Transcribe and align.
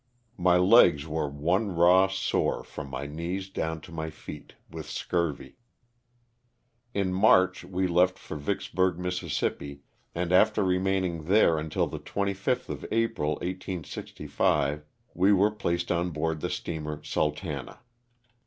My 0.39 0.57
legs 0.57 1.05
were 1.05 1.29
one 1.29 1.75
raw 1.75 2.07
sore 2.07 2.63
from 2.63 2.89
my 2.89 3.05
knees 3.05 3.49
down 3.51 3.81
to 3.81 3.91
my 3.91 4.09
feet, 4.09 4.55
with 4.67 4.89
scurvy. 4.89 5.57
In 6.95 7.13
March 7.13 7.63
we 7.63 7.85
left 7.85 8.17
for 8.17 8.35
Vicksburg, 8.35 8.97
Miss., 8.97 9.21
and 10.15 10.31
after 10.33 10.63
re 10.63 10.79
maining 10.79 11.25
there 11.27 11.59
until 11.59 11.85
the 11.85 11.99
25th 11.99 12.67
of 12.69 12.83
April, 12.91 13.33
1865, 13.43 14.83
we 15.13 15.31
were 15.31 15.51
placed 15.51 15.91
on 15.91 16.09
board 16.09 16.41
the 16.41 16.49
steamer 16.49 16.97
*^ 16.97 17.05
Sultana." 17.05 17.81